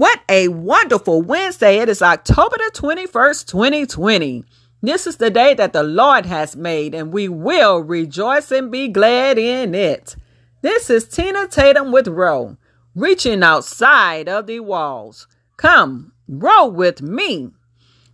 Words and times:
What 0.00 0.22
a 0.30 0.48
wonderful 0.48 1.20
Wednesday. 1.20 1.76
It 1.76 1.90
is 1.90 2.00
October 2.00 2.56
the 2.56 2.70
21st, 2.72 3.46
2020. 3.46 4.46
This 4.80 5.06
is 5.06 5.18
the 5.18 5.28
day 5.28 5.52
that 5.52 5.74
the 5.74 5.82
Lord 5.82 6.24
has 6.24 6.56
made, 6.56 6.94
and 6.94 7.12
we 7.12 7.28
will 7.28 7.80
rejoice 7.80 8.50
and 8.50 8.72
be 8.72 8.88
glad 8.88 9.36
in 9.36 9.74
it. 9.74 10.16
This 10.62 10.88
is 10.88 11.06
Tina 11.06 11.46
Tatum 11.46 11.92
with 11.92 12.08
Row, 12.08 12.56
reaching 12.94 13.42
outside 13.42 14.26
of 14.26 14.46
the 14.46 14.60
walls. 14.60 15.26
Come, 15.58 16.12
row 16.26 16.66
with 16.66 17.02
me. 17.02 17.50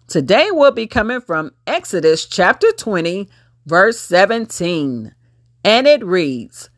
Today 0.09 0.49
we'll 0.51 0.73
be 0.73 0.89
coming 0.89 1.21
from 1.21 1.53
Exodus 1.69 2.27
chapter 2.27 2.73
20, 2.73 3.29
verse 3.65 4.01
17. 4.01 5.15
And 5.63 5.87
it 5.87 6.05
reads, 6.05 6.69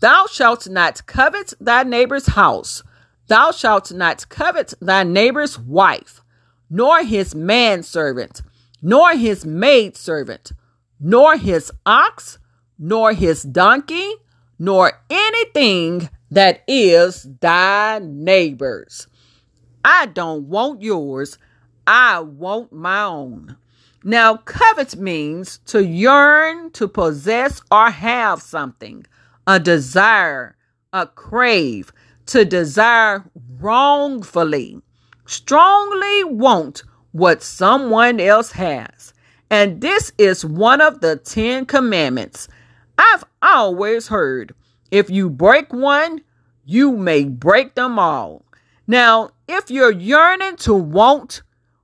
Thou 0.00 0.26
shalt 0.30 0.68
not 0.68 1.06
covet 1.06 1.54
thy 1.58 1.84
neighbor's 1.84 2.26
house 2.26 2.82
Thou 3.30 3.52
shalt 3.52 3.92
not 3.92 4.28
covet 4.28 4.74
thy 4.80 5.04
neighbor's 5.04 5.56
wife, 5.56 6.20
nor 6.68 7.04
his 7.04 7.32
manservant, 7.32 8.42
nor 8.82 9.12
his 9.12 9.46
maidservant, 9.46 10.50
nor 10.98 11.36
his 11.36 11.70
ox, 11.86 12.38
nor 12.76 13.12
his 13.12 13.44
donkey, 13.44 14.14
nor 14.58 15.00
anything 15.08 16.10
that 16.32 16.64
is 16.66 17.28
thy 17.40 18.00
neighbor's. 18.02 19.06
I 19.84 20.06
don't 20.06 20.48
want 20.48 20.82
yours, 20.82 21.38
I 21.86 22.18
want 22.18 22.72
my 22.72 23.04
own. 23.04 23.56
Now, 24.02 24.38
covet 24.38 24.96
means 24.96 25.58
to 25.66 25.84
yearn, 25.84 26.72
to 26.72 26.88
possess, 26.88 27.62
or 27.70 27.92
have 27.92 28.42
something, 28.42 29.06
a 29.46 29.60
desire, 29.60 30.56
a 30.92 31.06
crave, 31.06 31.92
to 32.30 32.44
desire 32.44 33.24
wrongfully, 33.58 34.80
strongly 35.26 36.22
want 36.24 36.84
what 37.10 37.42
someone 37.42 38.20
else 38.20 38.52
has. 38.52 39.12
And 39.50 39.80
this 39.80 40.12
is 40.16 40.44
one 40.44 40.80
of 40.80 41.00
the 41.00 41.16
Ten 41.16 41.66
Commandments. 41.66 42.46
I've 42.96 43.24
always 43.42 44.06
heard 44.06 44.54
if 44.92 45.10
you 45.10 45.28
break 45.28 45.72
one, 45.72 46.20
you 46.64 46.96
may 46.96 47.24
break 47.24 47.74
them 47.74 47.98
all. 47.98 48.44
Now, 48.86 49.30
if 49.48 49.68
you're 49.68 49.90
yearning 49.90 50.54
to 50.58 50.74
want 50.74 51.42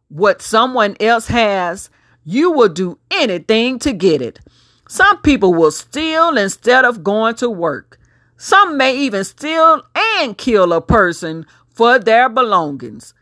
what 0.08 0.42
someone 0.42 0.96
else 1.00 1.26
has, 1.26 1.90
you 2.22 2.52
will 2.52 2.68
do 2.68 3.00
anything 3.10 3.80
to 3.80 3.92
get 3.92 4.22
it. 4.22 4.38
Some 4.88 5.20
people 5.22 5.52
will 5.52 5.72
steal 5.72 6.38
instead 6.38 6.84
of 6.84 7.02
going 7.02 7.34
to 7.36 7.50
work. 7.50 7.98
Some 8.36 8.76
may 8.76 8.96
even 8.96 9.24
steal 9.24 9.82
and 9.96 10.36
kill 10.36 10.72
a 10.72 10.80
person 10.80 11.46
for 11.68 11.98
their 11.98 12.28
belongings 12.28 13.14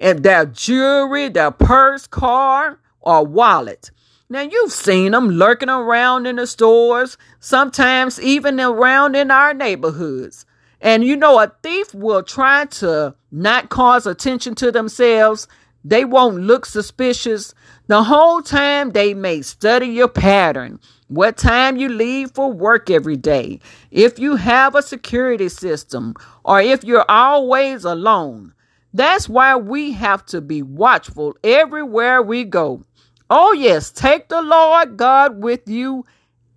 and 0.00 0.22
their 0.22 0.46
jewelry, 0.46 1.28
their 1.28 1.50
purse, 1.50 2.06
car, 2.06 2.78
or 3.00 3.24
wallet. 3.24 3.90
Now, 4.28 4.40
you've 4.40 4.72
seen 4.72 5.12
them 5.12 5.28
lurking 5.28 5.68
around 5.68 6.26
in 6.26 6.36
the 6.36 6.46
stores, 6.46 7.18
sometimes 7.40 8.20
even 8.20 8.58
around 8.58 9.16
in 9.16 9.30
our 9.30 9.52
neighborhoods. 9.52 10.46
And 10.80 11.04
you 11.04 11.16
know, 11.16 11.38
a 11.40 11.52
thief 11.62 11.94
will 11.94 12.22
try 12.22 12.64
to 12.66 13.14
not 13.30 13.68
cause 13.68 14.06
attention 14.06 14.54
to 14.56 14.72
themselves. 14.72 15.46
They 15.84 16.04
won't 16.04 16.40
look 16.40 16.66
suspicious. 16.66 17.54
The 17.86 18.02
whole 18.04 18.42
time 18.42 18.90
they 18.90 19.12
may 19.12 19.42
study 19.42 19.88
your 19.88 20.08
pattern 20.08 20.80
what 21.08 21.36
time 21.36 21.76
you 21.76 21.88
leave 21.88 22.30
for 22.32 22.52
work 22.52 22.90
every 22.90 23.16
day, 23.16 23.60
if 23.90 24.18
you 24.18 24.36
have 24.36 24.74
a 24.74 24.82
security 24.82 25.48
system, 25.48 26.14
or 26.44 26.60
if 26.60 26.84
you're 26.84 27.04
always 27.08 27.84
alone. 27.84 28.54
That's 28.92 29.28
why 29.28 29.56
we 29.56 29.92
have 29.92 30.24
to 30.26 30.40
be 30.40 30.62
watchful 30.62 31.36
everywhere 31.42 32.22
we 32.22 32.44
go. 32.44 32.84
Oh, 33.28 33.52
yes, 33.52 33.90
take 33.90 34.28
the 34.28 34.40
Lord 34.40 34.96
God 34.96 35.42
with 35.42 35.68
you 35.68 36.06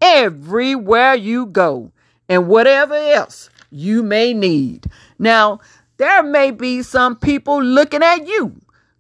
everywhere 0.01 1.15
you 1.15 1.47
go 1.47 1.91
and 2.29 2.47
whatever 2.47 2.93
else 2.93 3.49
you 3.71 4.03
may 4.03 4.33
need. 4.33 4.85
Now, 5.17 5.59
there 5.97 6.21
may 6.21 6.51
be 6.51 6.83
some 6.83 7.15
people 7.15 7.61
looking 7.63 8.03
at 8.03 8.27
you 8.27 8.55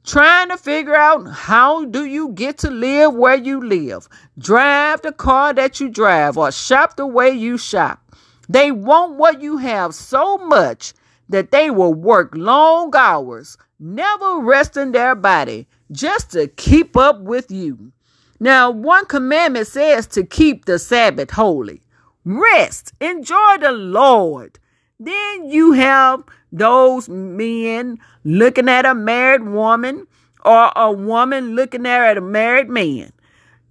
trying 0.07 0.47
to 0.47 0.57
figure 0.57 0.95
out 0.95 1.27
how 1.27 1.83
do 1.83 2.05
you 2.05 2.29
get 2.29 2.57
to 2.59 2.71
live 2.71 3.13
where 3.13 3.35
you 3.35 3.59
live, 3.61 4.07
drive 4.39 5.01
the 5.01 5.11
car 5.11 5.53
that 5.53 5.81
you 5.81 5.89
drive, 5.89 6.37
or 6.37 6.49
shop 6.49 6.95
the 6.95 7.05
way 7.05 7.29
you 7.29 7.57
shop. 7.57 8.01
They 8.47 8.71
want 8.71 9.15
what 9.15 9.41
you 9.41 9.57
have 9.57 9.93
so 9.93 10.37
much 10.37 10.93
that 11.27 11.51
they 11.51 11.69
will 11.69 11.93
work 11.93 12.31
long 12.33 12.95
hours, 12.95 13.57
never 13.79 14.39
resting 14.39 14.93
their 14.93 15.13
body, 15.13 15.67
just 15.91 16.31
to 16.31 16.47
keep 16.47 16.95
up 16.95 17.19
with 17.19 17.51
you. 17.51 17.91
Now, 18.39 18.71
one 18.71 19.05
commandment 19.07 19.67
says 19.67 20.07
to 20.07 20.23
keep 20.23 20.63
the 20.65 20.79
Sabbath 20.79 21.31
holy. 21.31 21.81
Rest, 22.23 22.93
enjoy 23.01 23.57
the 23.59 23.73
Lord. 23.73 24.57
Then 24.99 25.49
you 25.49 25.73
have 25.73 26.23
those 26.51 27.07
men 27.07 27.99
looking 28.23 28.67
at 28.67 28.85
a 28.85 28.95
married 28.95 29.43
woman 29.43 30.07
or 30.43 30.71
a 30.75 30.91
woman 30.91 31.55
looking 31.55 31.85
at 31.85 32.17
a 32.17 32.21
married 32.21 32.67
man. 32.67 33.11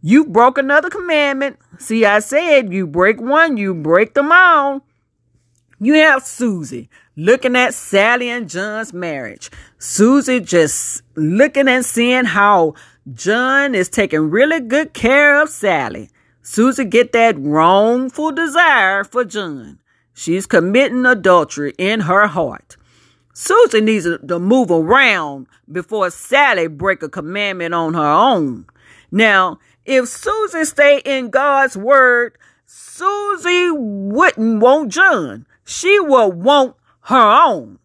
You 0.02 0.24
broke 0.26 0.56
another 0.56 0.88
commandment. 0.88 1.58
See, 1.78 2.04
I 2.04 2.20
said 2.20 2.72
you 2.72 2.86
break 2.86 3.20
one, 3.20 3.56
you 3.56 3.74
break 3.74 4.14
them 4.14 4.30
all. 4.30 4.84
You 5.80 5.94
have 5.94 6.22
Susie 6.22 6.88
looking 7.16 7.56
at 7.56 7.74
Sally 7.74 8.30
and 8.30 8.48
John's 8.48 8.92
marriage. 8.92 9.50
Susie 9.78 10.38
just 10.38 11.02
looking 11.16 11.66
and 11.66 11.84
seeing 11.84 12.26
how 12.26 12.74
John 13.12 13.74
is 13.74 13.88
taking 13.88 14.30
really 14.30 14.60
good 14.60 14.92
care 14.92 15.42
of 15.42 15.48
Sally. 15.48 16.08
Susie 16.40 16.84
get 16.84 17.10
that 17.12 17.36
wrongful 17.36 18.30
desire 18.30 19.02
for 19.02 19.24
John. 19.24 19.80
She's 20.18 20.46
committing 20.46 21.04
adultery 21.04 21.74
in 21.76 22.00
her 22.00 22.26
heart. 22.26 22.78
Susie 23.34 23.82
needs 23.82 24.04
to 24.04 24.38
move 24.38 24.70
around 24.70 25.46
before 25.70 26.08
Sally 26.08 26.68
break 26.68 27.02
a 27.02 27.08
commandment 27.10 27.74
on 27.74 27.92
her 27.92 28.00
own. 28.00 28.64
Now, 29.10 29.58
if 29.84 30.08
Susie 30.08 30.64
stay 30.64 31.02
in 31.04 31.28
God's 31.28 31.76
word, 31.76 32.38
Susie 32.64 33.70
wouldn't 33.70 34.62
want 34.62 34.90
John. 34.90 35.44
She 35.66 36.00
will 36.00 36.32
want 36.32 36.76
her 37.02 37.44
own. 37.46 37.78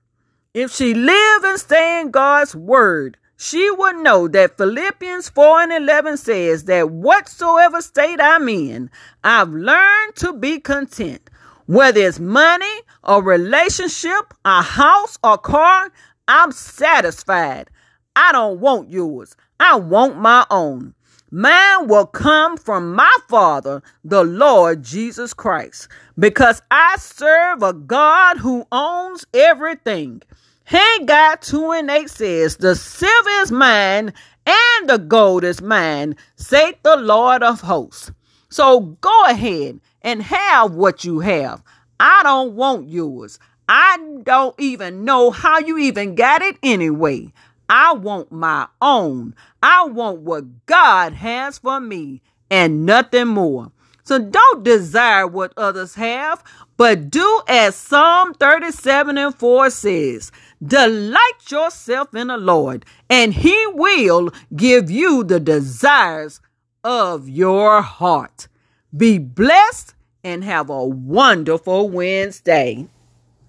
If 0.54 0.72
she 0.72 0.94
live 0.94 1.44
and 1.44 1.60
stay 1.60 2.00
in 2.00 2.12
God's 2.12 2.56
word, 2.56 3.18
she 3.36 3.70
would 3.72 3.98
know 3.98 4.30
that 4.30 4.56
Philippians 4.58 5.28
4 5.28 5.64
and 5.64 5.74
11 5.74 6.16
says 6.16 6.64
that 6.64 6.92
whatsoever 6.92 7.82
state 7.82 8.22
I'm 8.22 8.48
in, 8.48 8.90
I've 9.22 9.50
learned 9.50 10.16
to 10.16 10.32
be 10.32 10.62
content. 10.62 11.30
Whether 11.72 12.02
it's 12.02 12.20
money, 12.20 12.82
a 13.06 13.22
relationship, 13.22 14.34
a 14.44 14.62
house, 14.62 15.18
or 15.24 15.38
car, 15.38 15.90
I'm 16.28 16.52
satisfied. 16.52 17.70
I 18.14 18.34
don't 18.34 18.60
want 18.60 18.90
yours. 18.90 19.38
I 19.58 19.78
want 19.78 20.18
my 20.18 20.46
own. 20.52 20.96
Mine 21.32 21.88
will 21.88 22.08
come 22.08 22.58
from 22.58 22.94
my 22.94 23.16
Father, 23.30 23.82
the 24.04 24.26
Lord 24.26 24.84
Jesus 24.84 25.34
Christ, 25.34 25.88
because 26.20 26.62
I 26.70 26.98
serve 26.98 27.64
a 27.64 27.72
God 27.72 28.40
who 28.40 28.66
owns 28.74 29.26
everything. 29.34 30.24
Haggai 30.66 31.36
2 31.36 31.72
and 31.72 31.90
8 31.90 32.10
says, 32.10 32.58
The 32.58 32.76
silver 32.76 33.30
is 33.44 33.52
mine 33.54 34.12
and 34.46 34.90
the 34.90 34.98
gold 34.98 35.46
is 35.46 35.62
mine, 35.62 36.18
saith 36.36 36.84
the 36.84 36.98
Lord 36.98 37.44
of 37.44 37.62
hosts. 37.62 38.12
So 38.50 38.82
go 39.00 39.26
ahead 39.28 39.80
and 40.02 40.22
have 40.24 40.74
what 40.74 41.04
you 41.04 41.20
have. 41.20 41.64
I 42.00 42.22
don't 42.24 42.56
want 42.56 42.90
yours. 42.90 43.40
I 43.70 43.98
don't 44.24 44.56
even 44.60 45.06
know 45.06 45.32
how 45.32 45.60
you 45.60 45.78
even 45.78 46.16
got 46.16 46.42
it 46.42 46.58
anyway. 46.64 47.32
I 47.70 47.94
want 47.94 48.32
my 48.32 48.68
own. 48.82 49.34
I 49.64 49.86
want 49.86 50.20
what 50.20 50.66
God 50.66 51.14
has 51.14 51.60
for 51.60 51.80
me 51.80 52.22
and 52.50 52.86
nothing 52.86 53.28
more. 53.28 53.72
So 54.04 54.20
don't 54.20 54.64
desire 54.64 55.26
what 55.26 55.54
others 55.56 55.96
have, 55.96 56.44
but 56.76 57.10
do 57.10 57.42
as 57.48 57.76
Psalm 57.76 58.34
37 58.34 59.18
and 59.18 59.34
4 59.34 59.70
says 59.70 60.32
Delight 60.62 61.50
yourself 61.50 62.14
in 62.14 62.28
the 62.28 62.38
Lord, 62.38 62.86
and 63.10 63.34
He 63.34 63.66
will 63.68 64.32
give 64.56 64.92
you 64.92 65.24
the 65.24 65.40
desires 65.40 66.42
of 66.84 67.30
your 67.30 67.82
heart. 67.82 68.48
Be 68.96 69.20
blessed 69.20 69.94
and 70.22 70.44
have 70.44 70.70
a 70.70 70.84
wonderful 70.86 71.90
Wednesday. 71.90 72.88